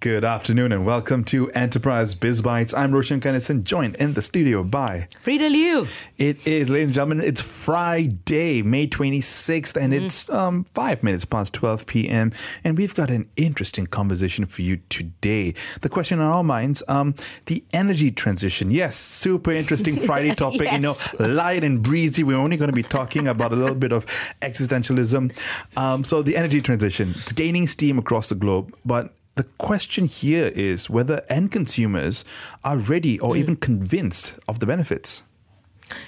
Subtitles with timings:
[0.00, 2.72] Good afternoon and welcome to Enterprise Biz Bytes.
[2.74, 5.88] I'm Roshan Kanesan, joined in the studio by Frida Liu.
[6.16, 10.00] It is, ladies and gentlemen, it's Friday, May 26th, and mm.
[10.00, 12.32] it's um, five minutes past 12 p.m.
[12.64, 15.52] And we've got an interesting conversation for you today.
[15.82, 17.14] The question on our minds um,
[17.44, 18.70] the energy transition.
[18.70, 20.72] Yes, super interesting Friday topic, yes.
[20.72, 22.24] you know, light and breezy.
[22.24, 24.06] We're only going to be talking about a little bit of
[24.40, 25.36] existentialism.
[25.76, 30.52] Um, so, the energy transition, it's gaining steam across the globe, but the question here
[30.54, 32.26] is whether end consumers
[32.62, 33.38] are ready or mm.
[33.38, 35.22] even convinced of the benefits.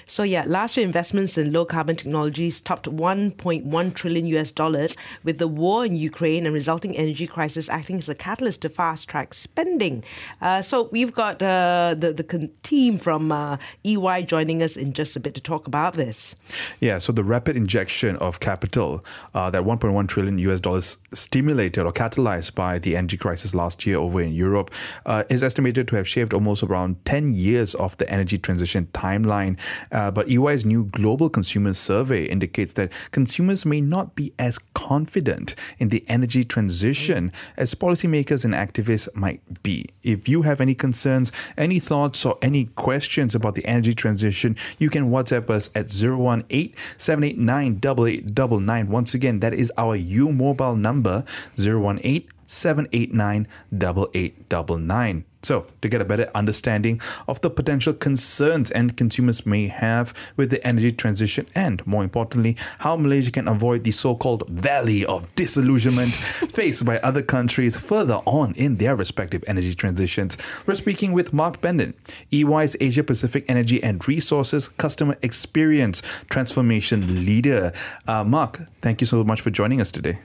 [0.05, 5.37] So yeah, last year investments in low carbon technologies topped 1.1 trillion US dollars, with
[5.37, 9.33] the war in Ukraine and resulting energy crisis acting as a catalyst to fast track
[9.33, 10.03] spending.
[10.41, 12.23] Uh, so we've got uh, the the
[12.63, 16.35] team from uh, EY joining us in just a bit to talk about this.
[16.79, 19.03] Yeah, so the rapid injection of capital,
[19.33, 23.97] uh, that 1.1 trillion US dollars stimulated or catalyzed by the energy crisis last year
[23.97, 24.71] over in Europe,
[25.05, 29.59] uh, is estimated to have shaved almost around 10 years of the energy transition timeline.
[29.91, 35.55] Uh, but EY's new global consumer survey indicates that consumers may not be as confident
[35.79, 39.85] in the energy transition as policymakers and activists might be.
[40.03, 44.89] If you have any concerns, any thoughts, or any questions about the energy transition, you
[44.89, 48.89] can WhatsApp us at 018 789 8899.
[48.89, 51.23] Once again, that is our U mobile number
[51.57, 55.25] 018 789 8899.
[55.43, 60.49] So, to get a better understanding of the potential concerns end consumers may have with
[60.49, 65.33] the energy transition, and more importantly, how Malaysia can avoid the so called valley of
[65.35, 71.33] disillusionment faced by other countries further on in their respective energy transitions, we're speaking with
[71.33, 71.95] Mark Bennett,
[72.31, 77.73] EY's Asia Pacific Energy and Resources Customer Experience Transformation Leader.
[78.07, 80.19] Uh, Mark, thank you so much for joining us today.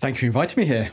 [0.00, 0.90] Thank you for inviting me here.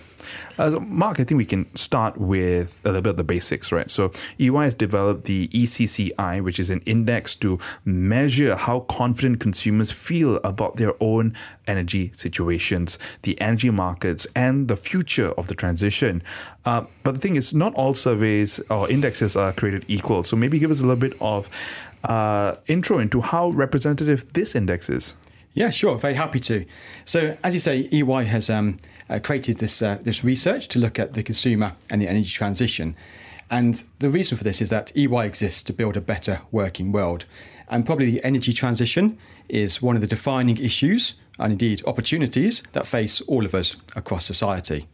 [0.57, 3.71] Uh, so Mark, I think we can start with a little bit of the basics,
[3.71, 3.87] right?
[3.87, 9.91] So EY has developed the ECCI, which is an index to measure how confident consumers
[9.91, 11.35] feel about their own
[11.67, 16.23] energy situations, the energy markets, and the future of the transition.
[16.65, 20.23] Uh, but the thing is, not all surveys or indexes are created equal.
[20.23, 21.47] So maybe give us a little bit of
[22.03, 25.13] uh, intro into how representative this index is.
[25.55, 25.97] Yeah, sure.
[25.97, 26.65] Very happy to.
[27.05, 28.75] So, as you say, EY has um,
[29.09, 32.95] uh, created this uh, this research to look at the consumer and the energy transition.
[33.49, 37.25] And the reason for this is that EY exists to build a better working world.
[37.67, 39.17] And probably the energy transition
[39.47, 44.25] is one of the defining issues and indeed opportunities that face all of us across
[44.25, 44.87] society.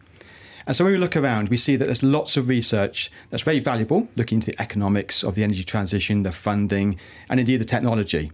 [0.67, 3.59] And so when we look around, we see that there's lots of research that's very
[3.59, 6.97] valuable, looking into the economics of the energy transition, the funding,
[7.29, 8.31] and indeed the technology.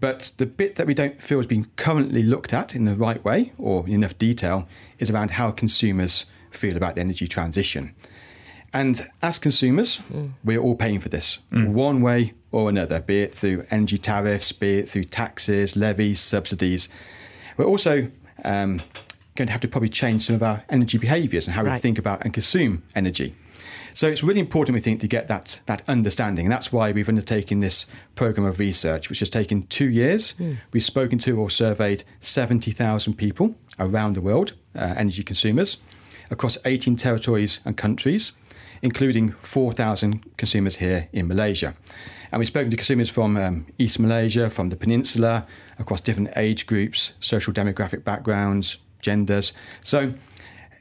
[0.00, 3.22] But the bit that we don't feel is being currently looked at in the right
[3.22, 4.66] way or in enough detail
[4.98, 7.94] is around how consumers feel about the energy transition.
[8.72, 10.32] And as consumers, mm.
[10.44, 11.72] we're all paying for this mm.
[11.72, 16.88] one way or another, be it through energy tariffs, be it through taxes, levies, subsidies.
[17.56, 18.10] We're also
[18.44, 18.80] um,
[19.34, 21.74] going to have to probably change some of our energy behaviours and how right.
[21.74, 23.34] we think about and consume energy.
[23.94, 26.46] So it's really important, we think, to get that, that understanding.
[26.46, 30.34] And that's why we've undertaken this program of research, which has taken two years.
[30.38, 30.58] Mm.
[30.72, 35.78] We've spoken to or surveyed 70,000 people around the world, uh, energy consumers,
[36.30, 38.32] across 18 territories and countries,
[38.82, 41.74] including 4,000 consumers here in Malaysia.
[42.32, 45.46] And we've spoken to consumers from um, East Malaysia, from the peninsula,
[45.78, 49.52] across different age groups, social demographic backgrounds, genders.
[49.80, 50.14] So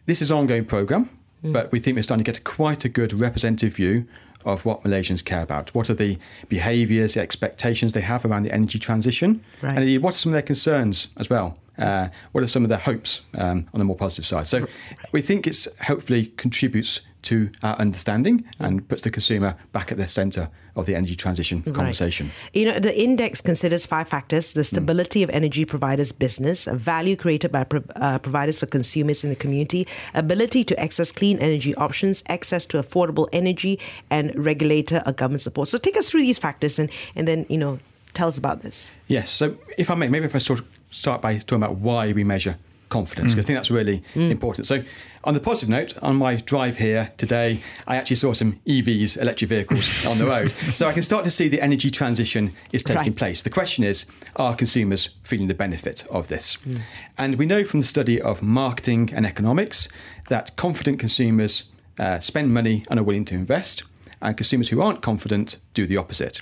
[0.06, 1.09] this is an ongoing program.
[1.44, 1.54] Mm.
[1.54, 4.06] But we think we're starting to get quite a good representative view
[4.46, 5.74] of what Malaysians care about.
[5.76, 6.18] What are the
[6.48, 9.44] behaviours, the expectations they have around the energy transition?
[9.62, 9.78] Right.
[9.78, 11.58] And what are some of their concerns as well?
[11.79, 14.45] Uh, what are some of their hopes um, on the more positive side?
[14.47, 14.67] So
[15.12, 20.07] we think it's hopefully contributes to our understanding and puts the consumer back at the
[20.07, 21.75] centre of the energy transition right.
[21.75, 22.31] conversation.
[22.53, 25.23] You know, the index considers five factors the stability mm.
[25.23, 29.85] of energy providers' business, value created by pro- uh, providers for consumers in the community,
[30.14, 33.79] ability to access clean energy options, access to affordable energy,
[34.09, 35.67] and regulator or government support.
[35.67, 37.79] So take us through these factors and, and then, you know,
[38.14, 38.91] tell us about this.
[39.08, 39.29] Yes.
[39.29, 42.24] So if I may, maybe if I sort of start by talking about why we
[42.24, 42.58] measure
[42.90, 43.36] confidence.
[43.36, 43.40] Mm.
[43.40, 44.30] I think that's really mm.
[44.30, 44.68] important.
[44.68, 44.84] So,
[45.24, 49.50] on the positive note, on my drive here today, I actually saw some EVs, electric
[49.50, 50.52] vehicles, on the road.
[50.52, 53.18] So I can start to see the energy transition is taking right.
[53.18, 53.41] place.
[53.41, 54.06] The question is,
[54.38, 56.58] are consumers feeling the benefit of this?
[56.66, 56.80] Mm.
[57.18, 59.90] And we know from the study of marketing and economics
[60.30, 61.66] that confident consumers
[62.00, 63.84] uh, spend money and are willing to invest,
[64.22, 66.42] and consumers who aren't confident do the opposite.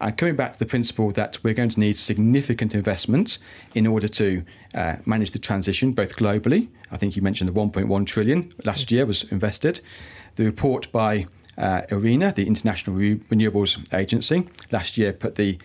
[0.00, 3.38] And coming back to the principle that we're going to need significant investment
[3.74, 4.44] in order to
[4.74, 6.68] uh, manage the transition, both globally.
[6.90, 9.80] I think you mentioned the 1.1 trillion last year was invested.
[10.36, 11.26] The report by
[11.56, 15.58] uh, IRENA, the International Renewables Agency, last year put the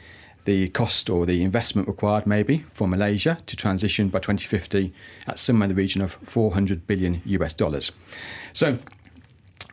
[0.46, 4.92] the cost or the investment required maybe for Malaysia to transition by 2050
[5.28, 7.92] at somewhere in the region of 400 billion US dollars.
[8.52, 8.80] So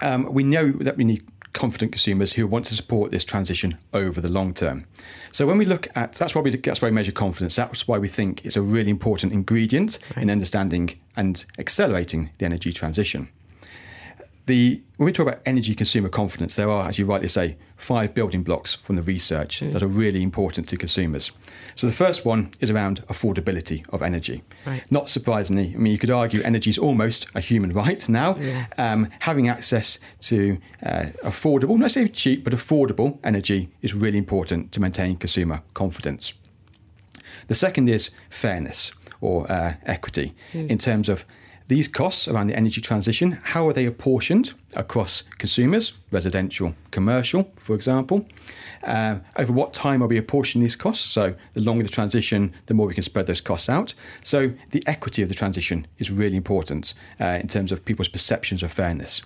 [0.02, 4.20] um, we know that we need confident consumers who want to support this transition over
[4.20, 4.86] the long term.
[5.32, 7.56] So when we look at that's why we that's why we measure confidence.
[7.56, 10.22] That's why we think it's a really important ingredient right.
[10.22, 13.28] in understanding and accelerating the energy transition
[14.48, 18.14] the when we talk about energy consumer confidence, there are, as you rightly say, five
[18.14, 19.72] building blocks from the research mm.
[19.72, 21.30] that are really important to consumers.
[21.76, 24.42] So the first one is around affordability of energy.
[24.66, 24.82] Right.
[24.90, 28.36] Not surprisingly, I mean, you could argue energy is almost a human right now.
[28.40, 28.66] Yeah.
[28.76, 34.72] Um, having access to uh, affordable, not say cheap, but affordable energy is really important
[34.72, 36.32] to maintain consumer confidence.
[37.46, 38.90] The second is fairness
[39.20, 40.68] or uh, equity mm.
[40.68, 41.24] in terms of
[41.68, 47.74] these costs around the energy transition, how are they apportioned across consumers, residential, commercial, for
[47.74, 48.26] example?
[48.82, 51.04] Uh, over what time are we apportioning these costs?
[51.04, 53.92] So, the longer the transition, the more we can spread those costs out.
[54.24, 58.62] So, the equity of the transition is really important uh, in terms of people's perceptions
[58.62, 59.20] of fairness.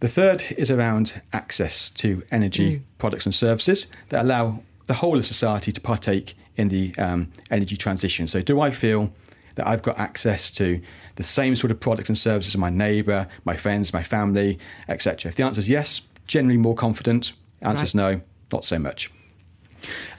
[0.00, 2.82] The third is around access to energy mm.
[2.98, 7.76] products and services that allow the whole of society to partake in the um, energy
[7.76, 8.26] transition.
[8.26, 9.14] So, do I feel
[9.54, 10.80] that I've got access to
[11.16, 14.58] the same sort of products and services as my neighbour, my friends, my family,
[14.88, 15.28] etc.
[15.28, 17.32] If the answer is yes, generally more confident.
[17.62, 18.16] Answer is right.
[18.16, 18.20] no,
[18.52, 19.10] not so much.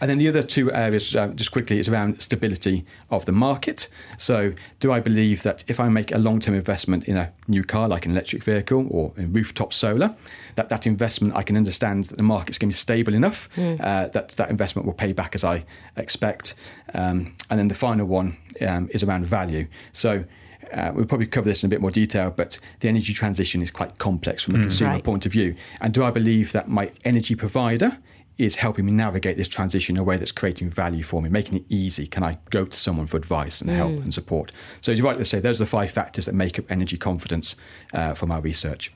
[0.02, 3.88] And then the other two areas, uh, just quickly, is around stability of the market.
[4.18, 7.64] So, do I believe that if I make a long term investment in a new
[7.64, 10.16] car, like an electric vehicle or in rooftop solar,
[10.56, 13.80] that that investment I can understand that the market's going to be stable enough, mm.
[13.80, 15.66] uh, that that investment will pay back as I
[15.96, 16.56] expect.
[16.94, 19.68] Um, and then the final one um, is around value.
[19.94, 20.26] So,
[20.74, 23.72] uh, we'll probably cover this in a bit more detail, but the energy transition is
[23.72, 24.62] quite complex from a mm.
[24.62, 25.04] consumer right.
[25.04, 25.56] point of view.
[25.82, 27.98] And do I believe that my energy provider
[28.38, 31.58] is helping me navigate this transition in a way that's creating value for me, making
[31.60, 32.06] it easy.
[32.08, 33.76] Can I go to someone for advice and mm.
[33.76, 34.52] help and support?
[34.82, 37.56] So, as you rightly say, those are the five factors that make up energy confidence
[37.94, 38.92] uh, from our research.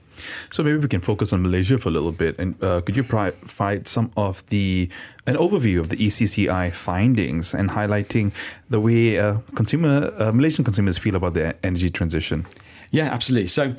[0.50, 3.03] So maybe we can focus on Malaysia for a little bit, and uh, could you
[3.03, 4.89] provide some of the
[5.25, 8.31] an overview of the ECCI findings and highlighting
[8.69, 12.45] the way uh, consumer uh, Malaysian consumers feel about the energy transition?
[12.92, 13.47] Yeah, absolutely.
[13.47, 13.75] So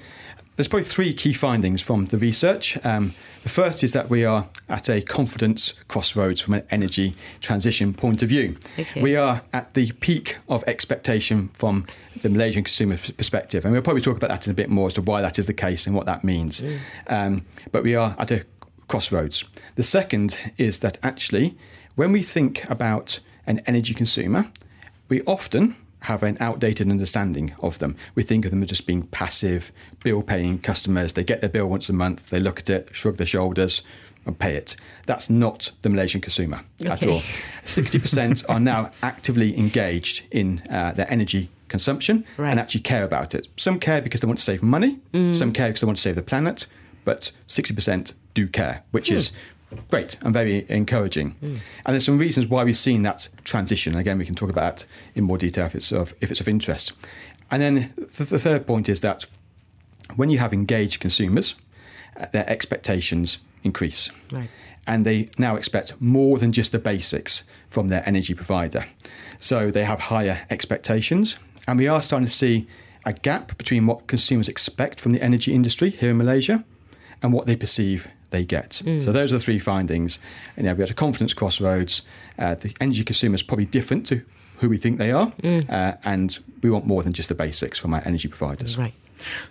[0.61, 2.77] there's probably three key findings from the research.
[2.85, 3.15] Um,
[3.45, 8.23] the first is that we are at a confidence crossroads from an energy transition point
[8.23, 8.59] of view.
[8.79, 9.01] Okay.
[9.01, 11.87] We are at the peak of expectation from
[12.21, 14.93] the Malaysian consumer perspective, and we'll probably talk about that in a bit more as
[14.93, 16.61] to why that is the case and what that means.
[16.61, 16.79] Mm.
[17.07, 18.45] Um, but we are at a
[18.87, 19.45] crossroads.
[19.77, 21.57] The second is that actually,
[21.95, 24.53] when we think about an energy consumer,
[25.09, 27.97] we often have an outdated understanding of them.
[28.15, 31.13] We think of them as just being passive, bill paying customers.
[31.13, 33.83] They get their bill once a month, they look at it, shrug their shoulders,
[34.27, 34.77] and pay it.
[35.07, 36.91] That's not the Malaysian consumer okay.
[36.91, 37.19] at all.
[37.19, 42.51] 60% are now actively engaged in uh, their energy consumption right.
[42.51, 43.47] and actually care about it.
[43.57, 45.35] Some care because they want to save money, mm.
[45.35, 46.67] some care because they want to save the planet,
[47.05, 49.15] but 60% do care, which hmm.
[49.15, 49.33] is
[49.89, 51.37] great and very encouraging.
[51.43, 51.61] Mm.
[51.85, 53.95] And there's some reasons why we've seen that transition.
[53.97, 56.49] Again, we can talk about that in more detail if it's of, if it's of
[56.49, 56.93] interest.
[57.51, 59.27] And then the, the third point is that
[60.17, 61.55] when you have engaged consumers,
[62.17, 64.11] uh, their expectations increase.
[64.33, 64.49] Right.
[64.87, 68.87] And they now expect more than just the basics from their energy provider.
[69.37, 71.37] So they have higher expectations.
[71.69, 72.67] And we are starting to see
[73.05, 76.65] a gap between what consumers expect from the energy industry here in Malaysia
[77.23, 78.83] and what they perceive they get.
[78.85, 79.03] Mm.
[79.03, 80.19] So those are the three findings.
[80.57, 82.03] And yeah, we had a confidence crossroads.
[82.39, 84.23] Uh, the energy consumer is probably different to
[84.59, 85.69] who we think they are, mm.
[85.71, 88.77] uh, and we want more than just the basics from our energy providers.
[88.77, 88.93] Right.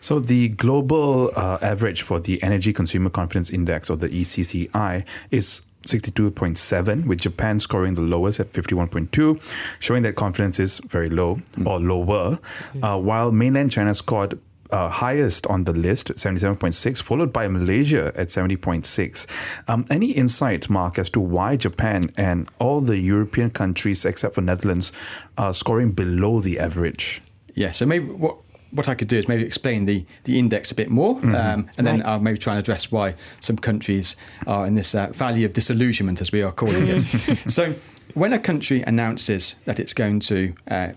[0.02, 5.62] So the global uh, average for the Energy Consumer Confidence Index, or the ECCI, is
[5.86, 9.42] 62.7, with Japan scoring the lowest at 51.2,
[9.80, 11.68] showing that confidence is very low mm.
[11.68, 12.38] or lower,
[12.74, 12.84] mm.
[12.84, 14.40] uh, while mainland China scored
[14.72, 19.28] uh, highest on the list, 77.6, followed by Malaysia at 70.6.
[19.68, 24.42] Um, any insights, Mark, as to why Japan and all the European countries, except for
[24.42, 24.92] Netherlands,
[25.38, 27.22] are scoring below the average?
[27.56, 28.38] Yeah, so maybe what
[28.72, 31.34] what I could do is maybe explain the, the index a bit more, mm-hmm.
[31.34, 32.08] um, and then right.
[32.08, 36.22] I'll maybe try and address why some countries are in this uh, valley of disillusionment,
[36.22, 37.00] as we are calling it.
[37.50, 37.74] so,
[38.14, 40.92] when a country announces that it's going to uh,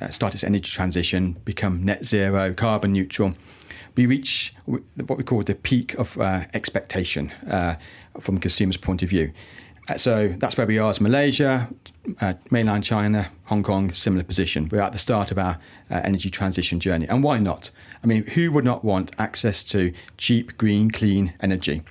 [0.00, 3.34] uh, start its energy transition, become net zero, carbon neutral,
[3.96, 7.76] we reach what we call the peak of uh, expectation uh,
[8.20, 9.32] from consumers' point of view.
[9.88, 11.68] Uh, so that's where we are as Malaysia,
[12.20, 14.68] uh, mainland China, Hong Kong, similar position.
[14.68, 15.58] We're at the start of our
[15.90, 17.06] uh, energy transition journey.
[17.06, 17.70] And why not?
[18.02, 21.82] I mean, who would not want access to cheap, green, clean energy?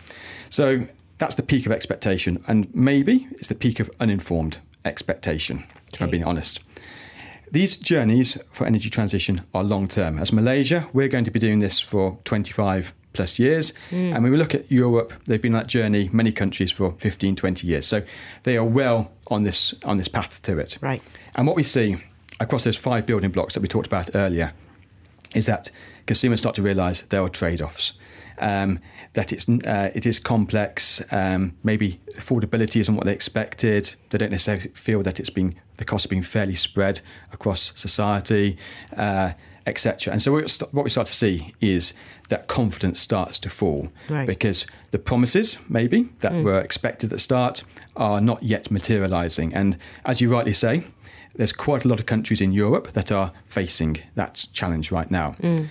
[0.50, 2.44] So that's the peak of expectation.
[2.48, 6.60] And maybe it's the peak of uninformed expectation, if I'm being honest.
[7.52, 10.18] These journeys for energy transition are long term.
[10.20, 13.74] As Malaysia, we're going to be doing this for 25 plus years.
[13.90, 14.14] Mm.
[14.14, 17.36] And when we look at Europe, they've been on that journey, many countries, for 15,
[17.36, 17.86] 20 years.
[17.86, 18.04] So
[18.44, 20.78] they are well on this, on this path to it.
[20.82, 21.02] Right.
[21.36, 21.98] And what we see
[22.40, 24.54] across those five building blocks that we talked about earlier
[25.34, 25.72] is that
[26.06, 27.94] consumers start to realize there are trade offs.
[28.38, 28.80] Um,
[29.14, 31.02] that it's uh, it is complex.
[31.10, 33.96] Um, maybe affordability isn't what they expected.
[34.10, 37.02] They don't necessarily feel that it's been the costs are being fairly spread
[37.32, 38.58] across society,
[38.96, 39.34] uh,
[39.66, 40.12] etc.
[40.12, 41.94] And so what we start to see is
[42.30, 44.28] that confidence starts to fall right.
[44.28, 46.44] because the promises maybe that mm.
[46.44, 47.64] were expected at the start
[47.96, 49.54] are not yet materializing.
[49.54, 50.86] And as you rightly say,
[51.36, 55.32] there's quite a lot of countries in Europe that are facing that challenge right now.
[55.40, 55.68] Mm.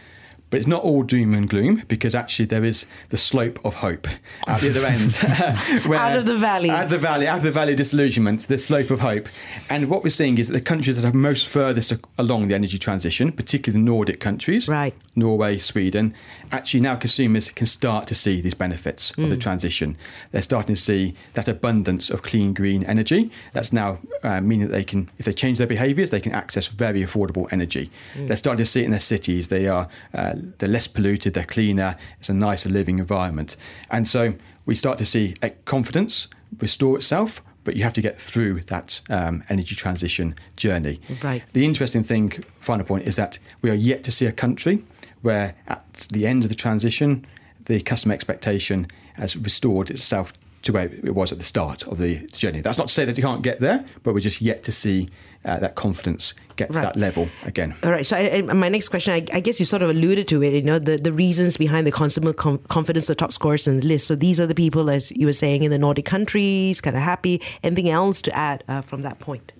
[0.50, 4.06] But it's not all doom and gloom because actually there is the slope of hope
[4.46, 5.18] at the other end.
[5.94, 6.70] out of the valley.
[6.70, 9.28] Out of the valley, out of the valley of disillusionment, the slope of hope.
[9.68, 12.78] And what we're seeing is that the countries that are most furthest along the energy
[12.78, 14.94] transition, particularly the Nordic countries, right.
[15.16, 16.14] Norway, Sweden,
[16.52, 19.24] actually now consumers can start to see these benefits mm.
[19.24, 19.40] of the mm.
[19.40, 19.96] transition.
[20.30, 23.30] They're starting to see that abundance of clean, green energy.
[23.52, 26.66] That's now uh, meaning that they can, if they change their behaviours, they can access
[26.68, 27.90] very affordable energy.
[28.14, 28.28] Mm.
[28.28, 29.48] They're starting to see it in their cities.
[29.48, 33.56] They are uh, they're less polluted, they're cleaner, it's a nicer living environment.
[33.90, 34.34] And so
[34.66, 39.42] we start to see confidence restore itself, but you have to get through that um,
[39.48, 41.00] energy transition journey.
[41.22, 41.42] Right.
[41.52, 44.84] The interesting thing, final point, is that we are yet to see a country
[45.22, 47.26] where at the end of the transition,
[47.64, 50.32] the customer expectation has restored itself
[50.64, 52.60] to where it was at the start of the journey.
[52.60, 55.08] That's not to say that you can't get there, but we're just yet to see
[55.44, 56.74] uh, that confidence get right.
[56.74, 57.74] to that level again.
[57.82, 58.06] All right.
[58.06, 60.54] So I, my next question, I, I, guess you sort of alluded to it.
[60.54, 63.86] You know, the, the reasons behind the consumer com- confidence, the top scores in the
[63.86, 64.06] list.
[64.06, 67.02] So these are the people, as you were saying, in the Nordic countries, kind of
[67.02, 67.42] happy.
[67.62, 69.52] Anything else to add uh, from that point?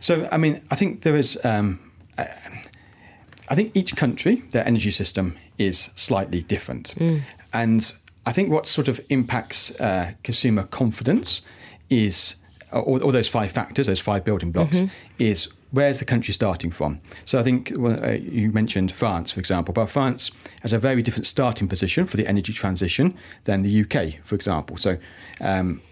[0.00, 1.38] So I mean, I think there is.
[1.44, 7.20] Um, I think each country, their energy system is slightly different, mm.
[7.52, 7.92] and
[8.26, 11.42] I think what sort of impacts uh, consumer confidence
[11.90, 12.36] is
[12.72, 14.88] all, all, those five factors, those five building blocks, mm-hmm.
[15.18, 17.00] is where's the country starting from?
[17.24, 20.30] So I think well, uh, you mentioned France, for example, but France
[20.62, 23.14] has a very different starting position for the energy transition
[23.44, 24.76] than the UK, for example.
[24.76, 24.96] So
[25.40, 25.82] um,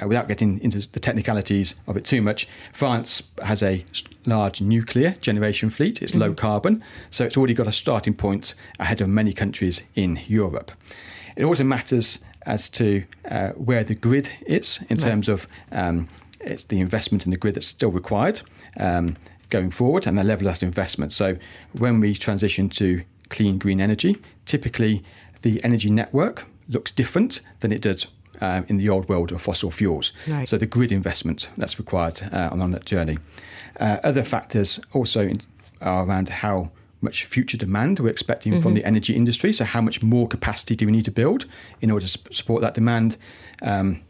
[0.00, 3.84] uh, without getting into the technicalities of it too much, France has a
[4.26, 6.02] large nuclear generation fleet.
[6.02, 6.20] It's mm-hmm.
[6.20, 10.70] low carbon, so it's already got a starting point ahead of many countries in Europe.
[11.36, 15.00] It also matters as to uh, where the grid is in right.
[15.00, 16.08] terms of um,
[16.40, 18.40] it's the investment in the grid that's still required
[18.78, 19.16] um,
[19.50, 21.12] going forward and the level of that investment.
[21.12, 21.36] So
[21.72, 25.02] when we transition to clean green energy, typically
[25.42, 28.06] the energy network looks different than it did
[28.40, 30.12] uh, in the old world of fossil fuels.
[30.26, 30.48] Right.
[30.48, 33.18] So the grid investment that's required uh, on that journey.
[33.78, 35.40] Uh, other factors also in,
[35.80, 38.62] are around how much future demand we're expecting mm-hmm.
[38.62, 39.52] from the energy industry.
[39.52, 41.46] So, how much more capacity do we need to build
[41.80, 43.16] in order to support that demand?
[43.62, 44.02] Um,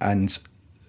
[0.00, 0.38] and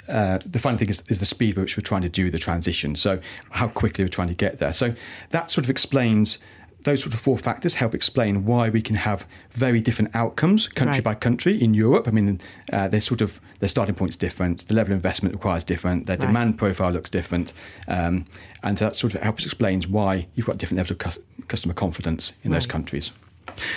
[0.07, 2.39] uh, the final thing is, is, the speed with which we're trying to do the
[2.39, 2.95] transition.
[2.95, 3.19] So,
[3.51, 4.73] how quickly we're trying to get there.
[4.73, 4.93] So,
[5.29, 6.39] that sort of explains
[6.83, 10.97] those sort of four factors help explain why we can have very different outcomes country
[10.97, 11.03] right.
[11.03, 12.07] by country in Europe.
[12.07, 12.39] I mean,
[12.71, 16.17] uh, they're sort of their starting point's different, the level of investment requires different, their
[16.17, 16.27] right.
[16.27, 17.53] demand profile looks different,
[17.87, 18.25] um,
[18.63, 21.73] and so that sort of helps explains why you've got different levels of cu- customer
[21.73, 22.57] confidence in right.
[22.57, 23.11] those countries.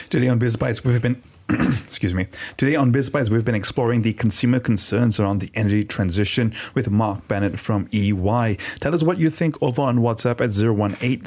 [0.09, 1.23] Today on BizBytes, we've been
[1.85, 2.27] excuse me.
[2.57, 7.27] Today on BizBytes, we've been exploring the consumer concerns around the energy transition with Mark
[7.29, 8.57] Bennett from EY.
[8.81, 11.23] Tell us what you think over on WhatsApp at 018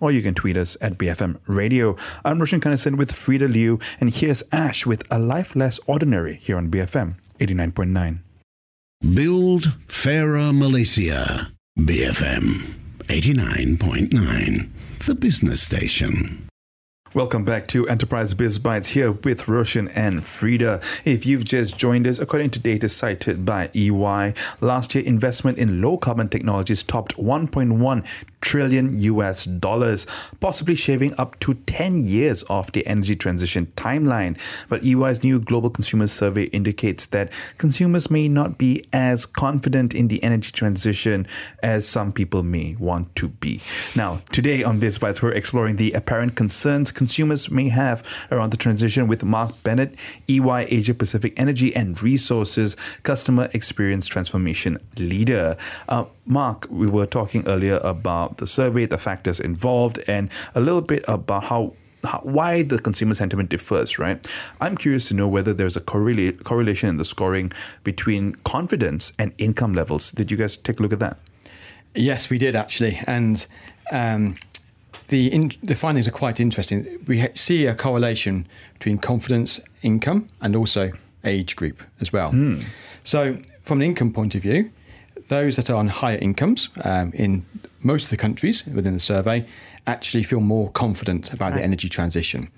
[0.00, 1.96] or you can tweet us at BFM Radio.
[2.24, 6.56] I'm Roshan Kanesan with Frida Liu, and here's Ash with A Life Less Ordinary here
[6.56, 8.20] on BFM 89.9.
[9.14, 11.50] Build Fairer Malaysia.
[11.78, 12.64] BFM
[13.08, 14.70] 89.9,
[15.06, 16.48] the business station.
[17.14, 20.80] Welcome back to Enterprise Biz Bytes here with Roshan and Frida.
[21.04, 25.80] If you've just joined us, according to data cited by EY, last year investment in
[25.80, 28.04] low carbon technologies topped 1.1
[28.44, 30.06] trillion US dollars,
[30.38, 34.38] possibly shaving up to 10 years off the energy transition timeline.
[34.68, 40.08] But EY's new global consumer survey indicates that consumers may not be as confident in
[40.08, 41.26] the energy transition
[41.62, 43.60] as some people may want to be.
[43.96, 49.08] Now, today on Biz we're exploring the apparent concerns consumers may have around the transition
[49.08, 49.94] with Mark Bennett,
[50.28, 55.56] EY Asia Pacific Energy and Resources Customer Experience Transformation Leader.
[55.88, 60.82] Uh, Mark, we were talking earlier about the survey, the factors involved, and a little
[60.82, 61.74] bit about how
[62.04, 64.26] how, why the consumer sentiment differs, right?
[64.60, 67.50] I'm curious to know whether there's a correlate, correlation in the scoring
[67.82, 70.12] between confidence and income levels.
[70.12, 71.18] Did you guys take a look at that?
[71.94, 73.46] Yes, we did actually, and
[73.92, 74.36] um,
[75.08, 76.98] the in, the findings are quite interesting.
[77.06, 80.92] We ha- see a correlation between confidence, income, and also
[81.24, 82.32] age group as well.
[82.32, 82.64] Mm.
[83.02, 84.70] So, from an income point of view,
[85.28, 87.44] those that are on higher incomes um, in
[87.80, 89.46] most of the countries within the survey
[89.86, 91.56] actually feel more confident about right.
[91.56, 92.50] the energy transition.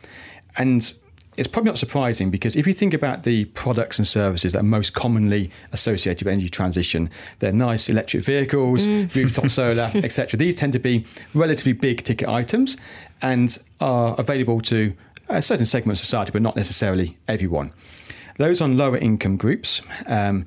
[0.56, 0.92] And
[1.36, 4.62] it's probably not surprising because if you think about the products and services that are
[4.62, 9.14] most commonly associated with energy transition, they're nice electric vehicles, mm.
[9.14, 10.38] rooftop solar, etc.
[10.38, 11.04] These tend to be
[11.34, 12.76] relatively big ticket items
[13.20, 14.94] and are available to
[15.28, 17.72] a certain segment of society, but not necessarily everyone.
[18.38, 20.46] Those on lower income groups um,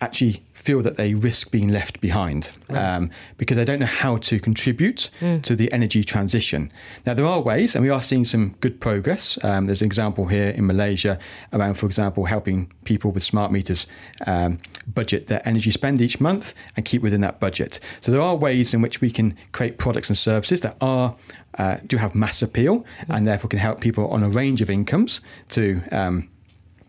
[0.00, 2.82] actually feel that they risk being left behind right.
[2.82, 5.42] um, because they don't know how to contribute mm.
[5.42, 6.72] to the energy transition.
[7.04, 9.38] Now, there are ways, and we are seeing some good progress.
[9.44, 11.18] Um, there's an example here in Malaysia
[11.52, 13.86] around, for example, helping people with smart meters
[14.26, 17.78] um, budget their energy spend each month and keep within that budget.
[18.00, 21.14] So, there are ways in which we can create products and services that are
[21.58, 22.86] uh, do have mass appeal mm.
[23.10, 26.30] and therefore can help people on a range of incomes to um,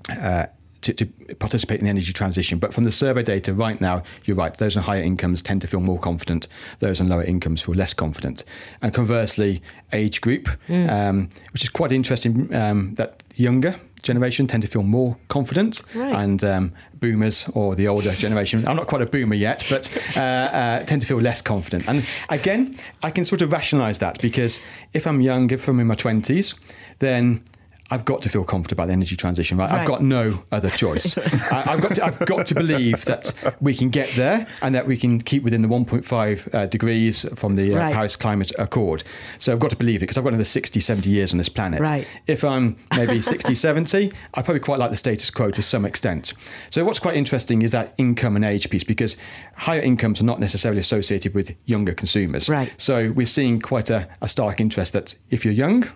[0.09, 0.45] uh,
[0.85, 2.59] to, to, participate in the energy transition.
[2.59, 5.67] But from the survey data right now, you're right, those on higher incomes tend to
[5.67, 6.47] feel more confident,
[6.79, 8.43] those on lower incomes feel less confident.
[8.81, 9.61] And conversely,
[9.91, 10.89] age group, mm.
[10.89, 16.13] um, which is quite interesting, um, that younger generation tend to feel more confident, right.
[16.13, 20.19] and um, boomers or the older generation, I'm not quite a boomer yet, but uh,
[20.19, 21.89] uh, tend to feel less confident.
[21.89, 24.59] And again, I can sort of rationalize that because
[24.93, 26.53] if I'm young, if I'm in my 20s,
[26.99, 27.43] then
[27.91, 29.69] I've got to feel confident about the energy transition, right?
[29.69, 29.81] right.
[29.81, 31.17] I've got no other choice.
[31.51, 34.87] I, have got to, I've got to believe that we can get there and that
[34.87, 37.93] we can keep within the 1.5 uh, degrees from the uh, right.
[37.93, 39.03] Paris Climate Accord.
[39.37, 41.49] So I've got to believe it because I've got another 60, 70 years on this
[41.49, 41.79] planet.
[41.79, 42.07] Right.
[42.25, 46.33] If I'm maybe 60, 70, I probably quite like the status quo to some extent.
[46.71, 49.15] So what's quite interesting is that income and age piece because
[49.57, 52.49] higher incomes are not necessarily associated with younger consumers.
[52.49, 52.73] Right.
[52.77, 55.87] So we're seeing quite a, a stark interest that if you're young,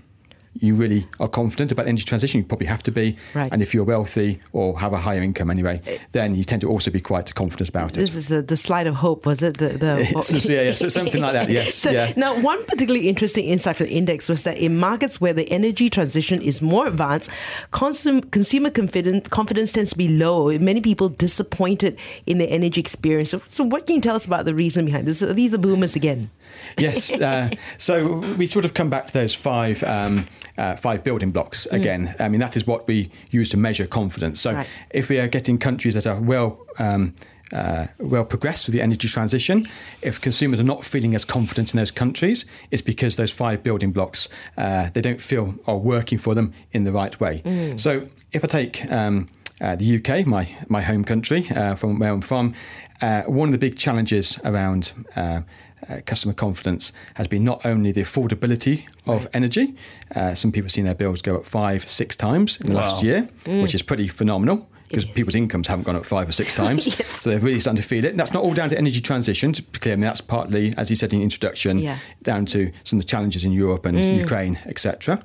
[0.54, 3.16] you really are confident about energy transition, you probably have to be.
[3.34, 3.50] Right.
[3.52, 6.70] And if you're wealthy or have a higher income anyway, eh, then you tend to
[6.70, 8.00] also be quite confident about it.
[8.00, 9.58] This is a, the slide of hope, was it?
[9.58, 11.50] The, the yeah, yeah, so something like that.
[11.50, 11.76] Yes.
[11.76, 12.14] So, yeah.
[12.16, 15.90] Now, one particularly interesting insight from the index was that in markets where the energy
[15.90, 17.30] transition is more advanced,
[17.72, 20.58] consum- consumer confidence, confidence tends to be low.
[20.58, 23.30] Many people disappointed in their energy experience.
[23.30, 25.20] So, so what can you tell us about the reason behind this?
[25.20, 26.30] These are boomers again.
[26.78, 27.12] Yes.
[27.12, 29.84] Uh, so we sort of come back to those five.
[29.84, 31.78] Um, uh, five building blocks mm.
[31.78, 32.08] again.
[32.08, 32.22] Mm.
[32.22, 34.42] I mean, that is what we use to measure confidence.
[34.42, 34.68] So right.
[34.90, 37.16] if we are getting countries that are well um,
[37.52, 39.66] uh, well progressed with the energy transition.
[40.02, 43.92] If consumers are not feeling as confident in those countries, it's because those five building
[43.92, 47.42] blocks uh, they don't feel are working for them in the right way.
[47.44, 47.80] Mm.
[47.80, 49.30] So if I take um,
[49.62, 52.54] uh, the UK, my my home country, uh, from where I'm from,
[53.02, 55.42] uh, one of the big challenges around uh,
[55.90, 59.36] uh, customer confidence has been not only the affordability of right.
[59.36, 59.76] energy.
[60.16, 62.82] Uh, some people have seen their bills go up five, six times in the wow.
[62.82, 63.62] last year, mm.
[63.62, 66.88] which is pretty phenomenal because people's incomes haven't gone up five or six times.
[66.88, 67.22] yes.
[67.22, 68.10] So they're really starting to feel it.
[68.10, 69.94] And that's not all down to energy transition, to be clear.
[69.94, 72.00] I mean, that's partly, as he said in the introduction, yeah.
[72.24, 74.18] down to some of the challenges in Europe and mm.
[74.18, 75.22] Ukraine, etc.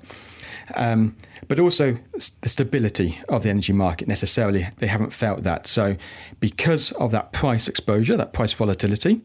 [0.74, 1.16] Um,
[1.48, 1.98] but also
[2.40, 5.66] the stability of the energy market necessarily, they haven't felt that.
[5.66, 5.96] So,
[6.40, 9.20] because of that price exposure, that price volatility,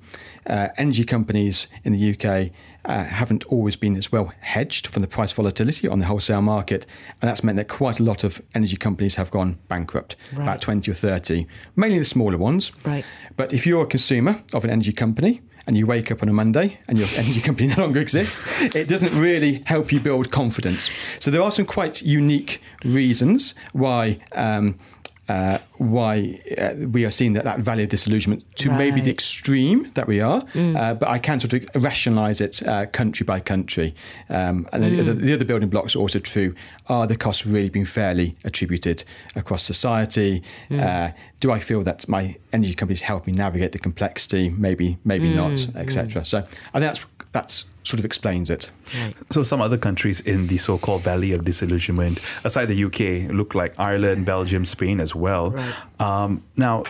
[0.46, 2.52] uh, energy companies in the UK
[2.86, 6.86] uh, haven't always been as well hedged from the price volatility on the wholesale market.
[7.22, 10.44] And that's meant that quite a lot of energy companies have gone bankrupt, right.
[10.44, 12.72] about 20 or 30, mainly the smaller ones.
[12.86, 13.06] Right.
[13.38, 16.34] But if you're a consumer of an energy company, and you wake up on a
[16.34, 18.44] Monday and your energy company no longer exists,
[18.76, 20.90] it doesn't really help you build confidence.
[21.20, 24.80] So there are some quite unique reasons why um,
[25.30, 28.78] uh, why uh, we are seeing that, that valley of disillusionment to right.
[28.78, 30.76] maybe the extreme that we are, mm.
[30.76, 33.94] uh, but I can sort of rationalise it uh, country by country.
[34.30, 35.06] Um, and mm.
[35.06, 36.56] the, the, other building blocks are also true.
[36.88, 39.04] Are the costs really being fairly attributed
[39.36, 40.42] across society?
[40.70, 40.82] Mm.
[40.82, 44.50] Uh, do I feel that my energy companies help me navigate the complexity?
[44.50, 45.36] Maybe, maybe mm.
[45.36, 46.24] not, etc.
[46.24, 46.28] Mm.
[46.28, 48.70] So I think that's that's sort of explains it.
[49.30, 53.80] So some other countries in the so-called Valley of Disillusionment, aside the UK, look like
[53.80, 55.52] Ireland, Belgium, Spain as well.
[55.52, 55.76] Right.
[56.00, 56.84] Um, now,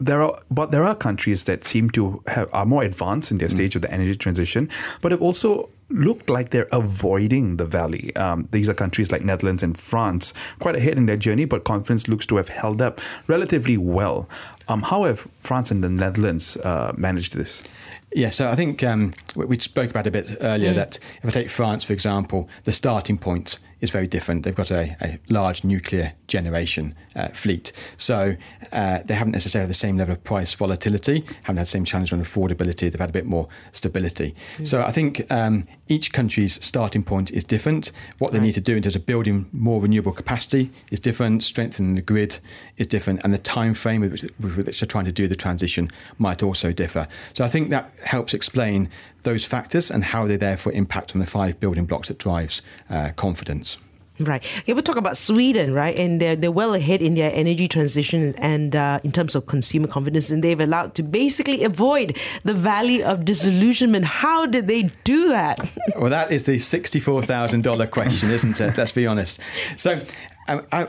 [0.00, 3.48] there are, but there are countries that seem to have are more advanced in their
[3.48, 4.68] stage of the energy transition,
[5.00, 8.14] but have also looked like they're avoiding the valley.
[8.14, 12.08] Um, these are countries like Netherlands and France, quite ahead in their journey, but confidence
[12.08, 14.28] looks to have held up relatively well.
[14.68, 17.66] Um, how have France and the Netherlands uh, managed this?
[18.14, 21.50] Yeah, so I think um, we spoke about a bit earlier that if I take
[21.50, 24.44] France, for example, the starting point is very different.
[24.44, 27.72] They've got a, a large nuclear generation uh, fleet.
[27.96, 28.36] So
[28.72, 32.12] uh, they haven't necessarily the same level of price volatility, haven't had the same challenge
[32.12, 32.90] on affordability.
[32.90, 34.34] They've had a bit more stability.
[34.64, 37.92] So I think um, each country's starting point is different.
[38.18, 41.94] What they need to do in terms of building more renewable capacity is different, strengthening
[41.94, 42.38] the grid
[42.76, 45.36] is different, and the time frame with which, with which they're trying to do the
[45.36, 45.88] transition
[46.18, 47.08] might also differ.
[47.32, 48.90] So I think that helps explain
[49.22, 53.10] those factors and how they therefore impact on the five building blocks that drives uh,
[53.16, 53.76] confidence.
[54.20, 54.44] Right.
[54.66, 55.96] Yeah, we talk about Sweden, right?
[55.96, 59.86] And they're they're well ahead in their energy transition and uh, in terms of consumer
[59.86, 64.04] confidence, and they've allowed to basically avoid the valley of disillusionment.
[64.04, 65.70] How did they do that?
[65.96, 68.76] Well, that is the sixty-four thousand dollar question, isn't it?
[68.76, 69.40] Let's be honest.
[69.76, 70.00] So,
[70.46, 70.88] um, I,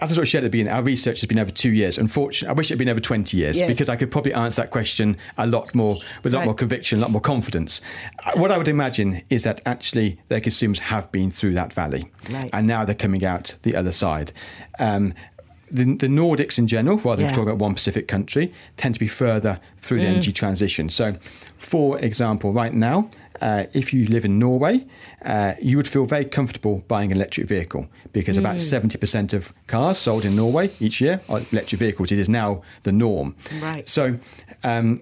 [0.00, 1.98] as I sort of shared at the beginning, our research has been over two years.
[1.98, 3.68] Unfortunately, I wish it had been over 20 years Yes.
[3.68, 6.46] because I could probably answer that question a lot more, with a lot Right.
[6.46, 7.80] more conviction, a lot more confidence.
[8.24, 12.10] Uh, What I would imagine is that actually their consumers have been through that valley
[12.30, 12.50] Right.
[12.52, 14.32] and now they're coming out the other side.
[14.78, 15.14] Um,
[15.70, 17.30] the, the Nordics in general, rather than Yeah.
[17.30, 20.88] talking about one specific country, tend to be further through the energy transition.
[20.88, 21.14] So,
[21.64, 24.86] for example, right now, uh, if you live in Norway,
[25.24, 29.98] uh, you would feel very comfortable buying an electric vehicle because about 70% of cars
[29.98, 32.12] sold in Norway each year are electric vehicles.
[32.12, 33.34] It is now the norm.
[33.60, 33.88] Right.
[33.88, 34.18] So,
[34.62, 35.00] um,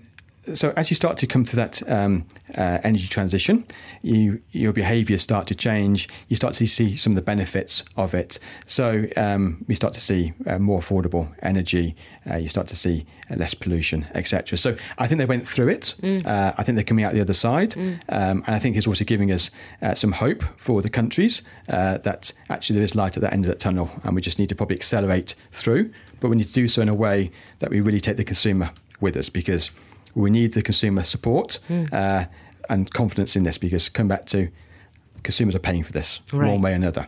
[0.55, 2.27] so as you start to come through that um,
[2.57, 3.65] uh, energy transition,
[4.03, 6.09] you, your behaviours start to change.
[6.29, 8.39] You start to see some of the benefits of it.
[8.67, 11.95] So um, we start to see uh, more affordable energy.
[12.29, 14.59] Uh, you start to see uh, less pollution, etc.
[14.59, 15.95] So I think they went through it.
[16.27, 17.77] Uh, I think they're coming out the other side,
[18.09, 19.51] um, and I think it's also giving us
[19.81, 23.45] uh, some hope for the countries uh, that actually there is light at the end
[23.45, 25.93] of that tunnel, and we just need to probably accelerate through.
[26.21, 28.71] But we need to do so in a way that we really take the consumer
[29.01, 29.71] with us because
[30.15, 31.59] we need the consumer support
[31.93, 32.25] uh,
[32.69, 34.49] and confidence in this because come back to
[35.23, 36.49] consumers are paying for this Right.
[36.51, 37.07] one way or another.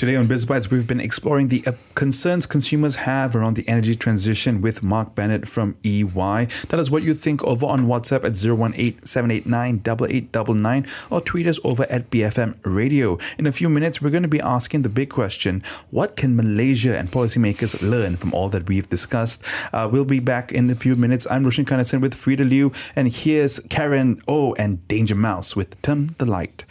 [0.00, 4.62] Today on BizBytes, we've been exploring the uh, concerns consumers have around the energy transition
[4.62, 6.48] with Mark Bennett from EY.
[6.68, 12.08] Tell us what you think over on WhatsApp at 018-789-8899 or tweet us over at
[12.08, 13.18] BFM Radio.
[13.36, 16.96] In a few minutes, we're going to be asking the big question, what can Malaysia
[16.96, 19.42] and policymakers learn from all that we've discussed?
[19.70, 21.26] Uh, we'll be back in a few minutes.
[21.30, 26.14] I'm Roshan Kanesan with Frida Liu, and here's Karen O and Danger Mouse with Turn
[26.16, 26.64] the Light.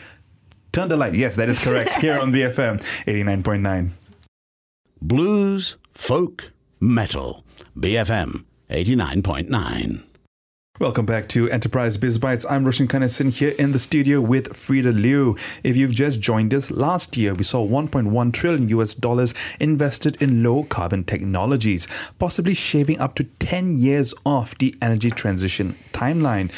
[0.72, 1.16] Turn the light.
[1.16, 1.94] Yes, that is correct.
[1.96, 3.92] Here on BFM 89.9.
[5.02, 7.44] Blues, folk, metal.
[7.78, 10.04] BFM 89.9.
[10.80, 12.46] Welcome back to Enterprise Biz Bytes.
[12.50, 15.36] I'm Roshan Kanesan here in the studio with Frida Liu.
[15.62, 20.42] If you've just joined us, last year we saw 1.1 trillion US dollars invested in
[20.42, 21.86] low carbon technologies,
[22.18, 26.50] possibly shaving up to 10 years off the energy transition timeline.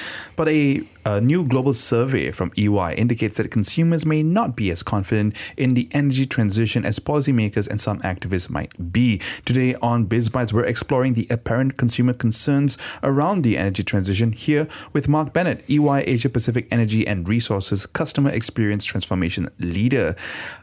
[0.41, 4.83] But a a new global survey from EY indicates that consumers may not be as
[4.83, 9.19] confident in the energy transition as policymakers and some activists might be.
[9.45, 15.07] Today on BizBytes, we're exploring the apparent consumer concerns around the energy transition here with
[15.07, 20.15] Mark Bennett, EY Asia Pacific Energy and Resources Customer Experience Transformation Leader.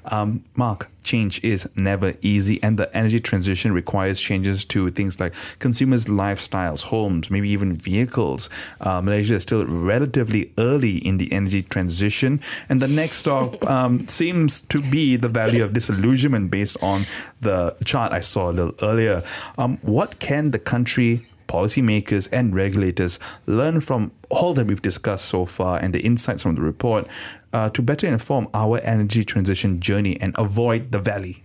[0.06, 5.32] Um, Mark, change is never easy, and the energy transition requires changes to things like
[5.58, 8.50] consumers' lifestyles, homes, maybe even vehicles.
[8.80, 14.06] Uh, Malaysia is still relatively early in the energy transition, and the next stop um,
[14.06, 17.06] seems to be the valley of disillusionment based on
[17.40, 19.22] the chart I saw a little earlier.
[19.56, 25.44] Um, what can the country policymakers and regulators learn from all that we've discussed so
[25.46, 27.06] far and the insights from the report
[27.52, 31.42] uh, to better inform our energy transition journey and avoid the valley?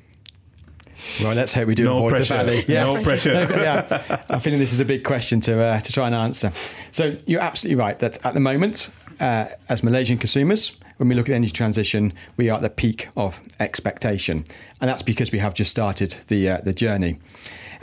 [1.21, 2.37] Well, let's hope we do No avoid pressure.
[2.43, 2.65] the valley.
[2.67, 3.31] No pressure.
[3.33, 6.51] yeah, I'm feeling this is a big question to uh, to try and answer.
[6.91, 8.89] So you're absolutely right that at the moment,
[9.19, 12.69] uh, as Malaysian consumers, when we look at the energy transition, we are at the
[12.69, 14.45] peak of expectation,
[14.79, 17.17] and that's because we have just started the uh, the journey.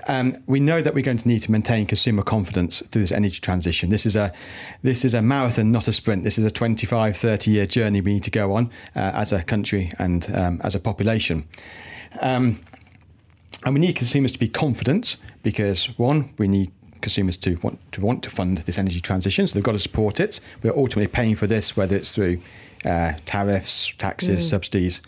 [0.06, 3.40] Um, we know that we're going to need to maintain consumer confidence through this energy
[3.40, 3.90] transition.
[3.90, 4.32] This is a
[4.82, 6.24] this is a marathon, not a sprint.
[6.24, 9.42] This is a 25, 30 year journey we need to go on uh, as a
[9.42, 11.46] country and um, as a population.
[12.20, 12.60] Um,
[13.64, 18.00] and we need consumers to be confident because one, we need consumers to want to
[18.00, 20.40] want to fund this energy transition, so they've got to support it.
[20.62, 22.38] We're ultimately paying for this, whether it's through
[22.84, 25.02] uh, tariffs, taxes, subsidies,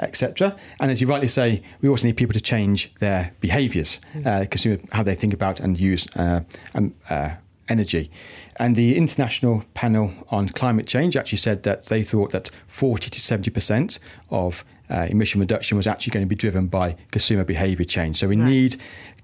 [0.00, 0.56] etc.
[0.80, 4.78] And as you rightly say, we also need people to change their behaviours, uh, consumer
[4.92, 6.40] how they think about and use uh,
[6.74, 7.30] um, uh,
[7.68, 8.10] energy.
[8.56, 13.20] And the International Panel on Climate Change actually said that they thought that 40 to
[13.20, 13.98] 70%
[14.30, 18.16] of uh, emission reduction was actually going to be driven by consumer behaviour change.
[18.16, 18.46] So we Right.
[18.48, 18.76] need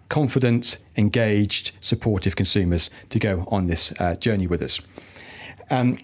[0.09, 4.81] confident, engaged, supportive consumers to go on this uh, journey with us.
[5.71, 5.97] Um,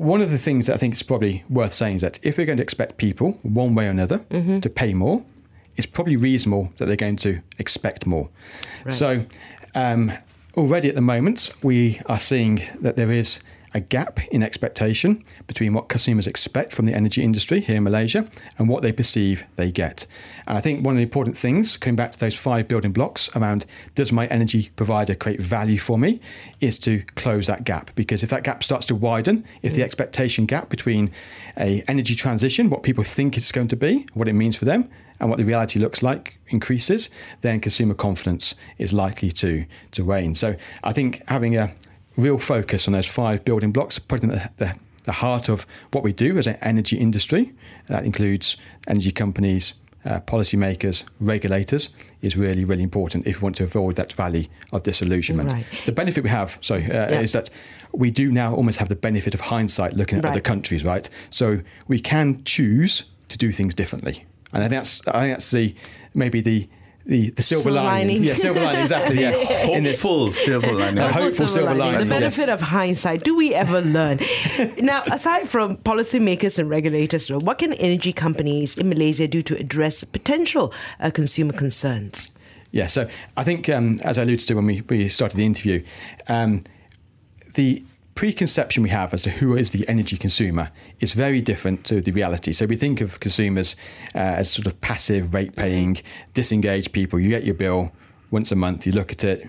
[0.00, 2.46] one of the things that I think is probably worth saying is that if we're
[2.46, 4.18] going to expect people, one way or another,
[4.62, 5.22] to pay more,
[5.76, 8.28] it's probably reasonable that they're going to expect more.
[8.88, 9.26] So,
[9.74, 10.12] um,
[10.56, 13.40] already at the moment, we are seeing that there is
[13.72, 18.26] a gap in expectation between what consumers expect from the energy industry here in Malaysia
[18.58, 20.06] and what they perceive they get.
[20.46, 23.28] And I think one of the important things, coming back to those five building blocks
[23.36, 26.20] around does my energy provider create value for me,
[26.60, 27.90] is to close that gap.
[27.94, 31.10] Because if that gap starts to widen, if the expectation gap between
[31.56, 34.88] a energy transition, what people think it's going to be, what it means for them,
[35.20, 37.10] and what the reality looks like increases,
[37.42, 40.34] then consumer confidence is likely to to wane.
[40.34, 41.72] So I think having a
[42.16, 46.04] real focus on those five building blocks, putting them at the, the heart of what
[46.04, 47.52] we do as an energy industry,
[47.88, 48.56] that includes
[48.88, 51.90] energy companies, uh, policymakers, regulators,
[52.22, 55.52] is really, really important if we want to avoid that valley of disillusionment.
[55.52, 55.64] Right.
[55.86, 57.20] The benefit we have, sorry, uh, Yeah.
[57.20, 57.50] is that
[57.92, 61.08] we do now almost have the benefit of hindsight looking at other countries, right?
[61.30, 64.24] So we can choose to do things differently.
[64.52, 65.74] And I think that's, I think that's the,
[66.14, 66.68] maybe the,
[67.10, 68.08] the, the silver, Silver lining.
[68.08, 68.22] lining.
[68.22, 69.42] Yeah, silver lining, exactly, yes.
[69.66, 70.98] Hopeful silver lining.
[70.98, 72.48] A hopeful silver lining, The benefit yes.
[72.48, 73.24] of hindsight.
[73.24, 74.20] Do we ever learn?
[74.80, 80.04] now, aside from policymakers and regulators, what can energy companies in Malaysia do to address
[80.04, 82.30] potential uh, consumer concerns?
[82.70, 85.82] Yeah, so I think, um, as I alluded to when we, we started the interview,
[86.28, 86.62] um,
[87.54, 87.82] the
[88.20, 92.12] preconception we have as to who is the energy consumer is very different to the
[92.12, 92.52] reality.
[92.52, 93.76] So we think of consumers
[94.14, 95.96] uh, as sort of passive, rate paying,
[96.34, 97.18] disengaged people.
[97.18, 97.92] You get your bill
[98.30, 99.48] once a month, you look at it,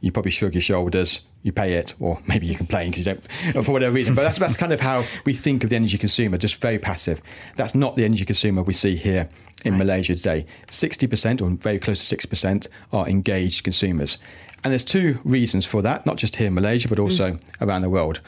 [0.00, 3.64] you probably shrug your shoulders, you pay it, or maybe you complain because you don't,
[3.64, 4.14] for whatever reason.
[4.14, 7.22] But that's, that's kind of how we think of the energy consumer, just very passive.
[7.56, 9.28] That's not the energy consumer we see here
[9.64, 10.46] in Malaysia today.
[10.68, 14.18] 60% or very close to 6% are engaged consumers.
[14.64, 17.40] And there's two reasons for that, not just here in Malaysia, but also mm.
[17.60, 18.20] around the world.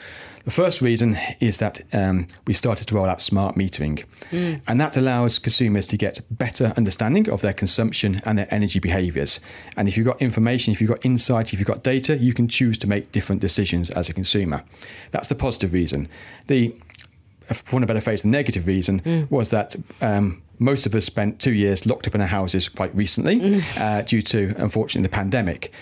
[0.43, 4.03] The first reason is that um, we started to roll out smart metering,
[4.67, 9.39] and that allows consumers to get better understanding of their consumption and their energy behaviours.
[9.77, 12.47] And if you've got information, if you've got insight, if you've got data, you can
[12.47, 14.63] choose to make different decisions as a consumer.
[15.11, 16.07] That's the positive reason.
[16.47, 16.73] The
[17.53, 21.05] for want of a better phrase, the negative reason was that um, most of us
[21.05, 25.09] spent two years locked up in our houses quite recently uh, due to, unfortunately, the
[25.15, 25.73] pandemic.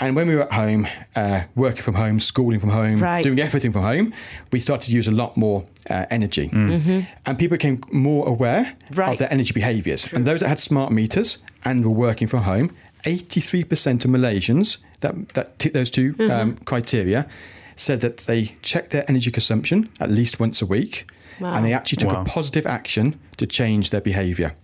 [0.00, 3.24] And when we were at home, uh, working from home, schooling from home, Right.
[3.24, 4.12] doing everything from home,
[4.52, 6.48] we started to use a lot more uh, energy.
[6.52, 9.12] And people became more aware Right.
[9.12, 10.12] of their energy behaviours.
[10.12, 12.70] And those that had smart meters and were working from home,
[13.04, 17.26] 83% of Malaysians that, that tick those 2 um, criteria
[17.74, 21.54] said that they checked their energy consumption at least once a week Wow.
[21.54, 22.22] and they actually took Wow.
[22.22, 24.54] a positive action to change their behaviour,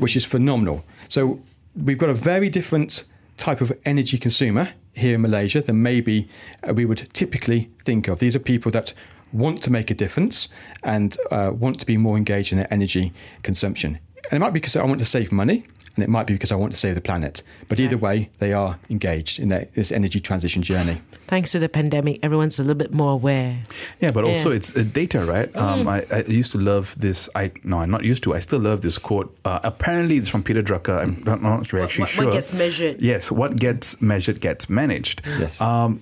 [0.00, 0.84] which is phenomenal.
[1.08, 1.40] So
[1.74, 3.04] we've got a very different
[3.36, 6.28] type of energy consumer here in Malaysia than maybe
[6.68, 8.18] uh, we would typically think of.
[8.18, 8.92] These are people that
[9.32, 10.48] want to make a difference
[10.82, 13.98] and uh, want to be more engaged in their energy consumption.
[14.30, 16.50] And it might be because I want to save money, and it might be because
[16.52, 17.42] I want to save the planet.
[17.68, 21.00] But either way, they are engaged in their, this energy transition journey.
[21.26, 23.62] Thanks to the pandemic, everyone's a little bit more aware.
[24.00, 24.56] Yeah, but also Yeah.
[24.56, 25.54] it's uh, data, right?
[25.56, 27.28] Um, I, I used to love this.
[27.34, 28.34] I no, I'm not used to.
[28.34, 29.36] I still love this quote.
[29.44, 30.98] Uh, apparently, it's from Peter Drucker.
[31.02, 32.24] I'm not, not really What- actually what- sure.
[32.26, 33.00] what gets measured.
[33.02, 35.22] Yes, what gets measured gets managed.
[35.38, 35.60] Yes.
[35.60, 36.00] Um,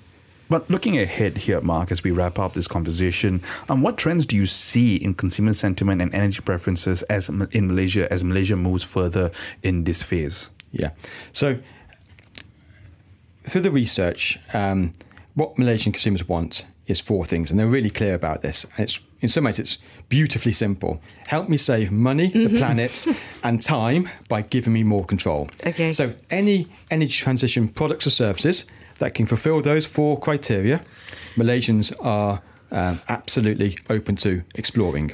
[0.51, 4.37] but looking ahead here, Mark, as we wrap up this conversation, um, what trends do
[4.37, 9.31] you see in consumer sentiment and energy preferences as in Malaysia as Malaysia moves further
[9.63, 10.51] in this phase?
[10.73, 10.91] Yeah.
[11.33, 11.59] So
[13.45, 14.93] through the research, um,
[15.35, 18.65] what Malaysian consumers want is four things, and they're really clear about this.
[18.77, 21.01] And it's in some ways it's beautifully simple.
[21.29, 23.07] Help me save money, the planet,
[23.45, 25.49] and time by giving me more control.
[25.65, 25.93] Okay.
[25.93, 28.65] So any energy transition products or services
[29.01, 30.81] that can fulfil those four criteria,
[31.35, 35.13] Malaysians are um, absolutely open to exploring.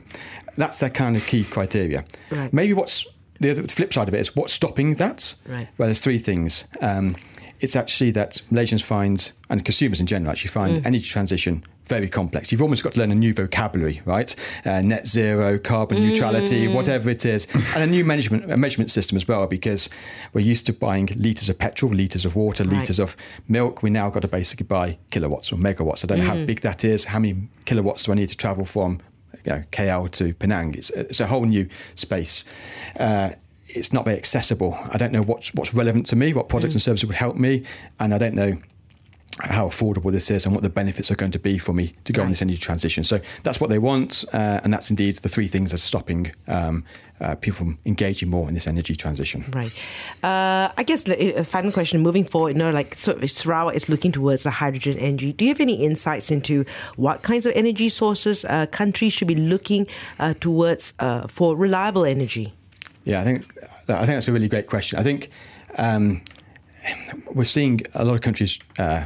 [0.57, 2.05] That's their kind of key criteria.
[2.31, 2.53] Right.
[2.53, 3.07] Maybe what's
[3.41, 5.35] the other the flip side of it is what's stopping that?
[5.47, 5.69] Right.
[5.79, 6.67] Well, there's three things.
[6.81, 7.17] Um,
[7.61, 12.51] it's actually that Malaysians find, and consumers in general actually find energy transition very complex.
[12.53, 14.35] You've almost got to learn a new vocabulary, right?
[14.65, 19.17] Uh, net zero, carbon neutrality, whatever it is, and a new management a measurement system
[19.17, 19.89] as well, because
[20.33, 22.81] we're used to buying liters of petrol, liters of water, Right.
[22.81, 23.17] liters of
[23.49, 23.83] milk.
[23.83, 26.05] We now got to basically buy kilowatts or megawatts.
[26.05, 27.05] I don't know how big that is.
[27.07, 29.01] How many kilowatts do I need to travel from
[29.45, 30.75] you know, KL to Penang?
[30.75, 32.45] It's, it's a whole new space.
[32.99, 33.31] Uh,
[33.69, 34.79] it's not very accessible.
[34.91, 37.65] I don't know what's what's relevant to me, what products and services would help me,
[38.01, 38.59] and I don't know
[39.41, 42.13] how affordable this is and what the benefits are going to be for me to
[42.13, 43.05] go on this energy transition.
[43.05, 46.33] So that's what they want, uh, and that's indeed the three things that are stopping
[46.49, 46.85] um,
[47.21, 49.45] uh, people from engaging more in this energy transition.
[49.53, 49.73] Right.
[50.23, 53.89] Uh, I guess a final question moving forward, you know, like sort of Sarawak is
[53.89, 55.33] looking towards the hydrogen energy.
[55.33, 56.65] Do you have any insights into
[56.97, 59.87] what kinds of energy sources uh, countries should be looking
[60.19, 62.55] uh, towards uh, for reliable energy?
[63.05, 63.47] Yeah, I think
[63.89, 64.99] I think that's a really great question.
[64.99, 65.31] I think
[65.79, 66.23] um,
[67.33, 68.59] we're seeing a lot of countries.
[68.79, 69.05] Uh,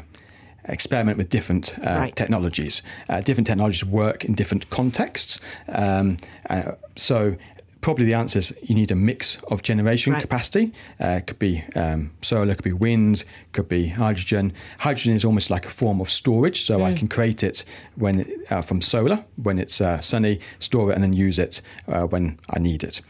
[0.65, 2.17] experiment with different uh, Right.
[2.17, 2.83] technologies.
[3.09, 5.41] Uh, different technologies work in different contexts.
[5.69, 6.17] Um,
[6.49, 7.37] uh, so
[7.81, 10.21] probably the answer is you need a mix of generation Right.
[10.23, 10.73] capacity.
[11.01, 14.53] Uh, it could be um, solar could be wind could be hydrogen.
[14.81, 17.65] Hydrogen is almost like a form of storage so I can create it
[17.97, 22.05] when uh, from solar when it's uh, sunny store it and then use it uh,
[22.05, 23.01] when I need it.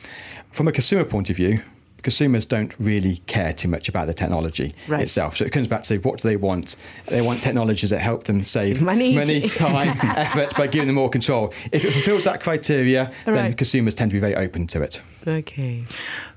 [0.52, 1.58] From a consumer point of view
[2.02, 5.02] consumers don't really care too much about the technology Right.
[5.02, 8.24] itself so it comes back to what do they want they want technologies that help
[8.24, 9.14] them save Money.
[9.14, 13.94] money time effort by giving them more control if it fulfills that criteria then consumers
[13.94, 15.84] tend to be very open to it Okay.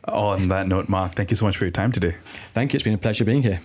[0.10, 2.16] On that note, Mark, thank you so much for your time today.
[2.52, 3.62] thank you it's been a pleasure being here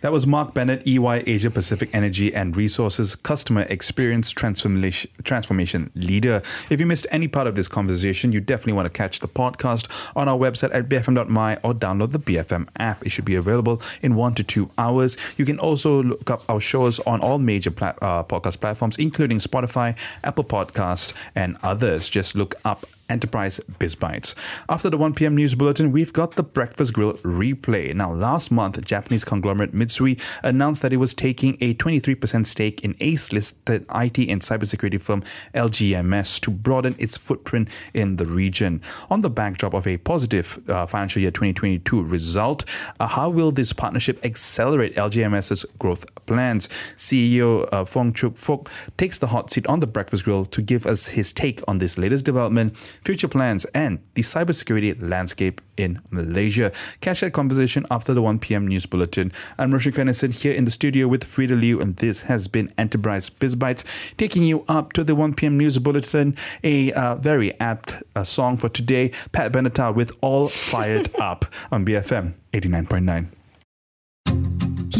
[0.00, 6.42] That was Mark Bennett, EY Asia Pacific Energy and Resources Customer Experience Transformation, Transformation Leader.
[6.70, 9.88] If you missed any part of this conversation, you definitely want to catch the podcast
[10.16, 13.04] on our website at bfm.my or download the BFM app.
[13.04, 15.16] It should be available in one to two hours.
[15.36, 19.96] You can also look up our shows on all major uh, podcast platforms, including Spotify,
[20.24, 22.08] Apple Podcasts, and others.
[22.08, 24.34] Just look up Enterprise Biz Bytes.
[24.68, 25.36] After the 1 p.m.
[25.36, 27.94] news bulletin, we've got the Breakfast Grill replay.
[27.94, 32.96] Now, last month, Japanese conglomerate Mitsui announced that it was taking a 23% stake in
[33.00, 35.22] ACE-listed IT and cybersecurity firm
[35.54, 38.80] LGMS to broaden its footprint in the region.
[39.10, 42.64] On the backdrop of a positive uh, financial year 2022 result,
[42.98, 46.68] uh, how will this partnership accelerate LGMS's growth plans?
[46.96, 50.86] CEO uh, Fong Choong Fook takes the hot seat on the Breakfast Grill to give
[50.86, 56.72] us his take on this latest development, future plans, and the cybersecurity landscape in Malaysia.
[57.00, 58.66] Catch that conversation after the 1 p.m.
[58.66, 59.32] news bulletin.
[59.58, 63.28] I'm Roshan Kanesan here in the studio with Freda Liu, and this has been Enterprise
[63.28, 63.84] Biz Bytes,
[64.16, 65.56] taking you up to the 1 p.m.
[65.58, 66.36] news bulletin.
[66.64, 71.84] A uh, very apt uh, song for today, Pat Benatar with All Fired Up on
[71.84, 73.41] BFM 89.9.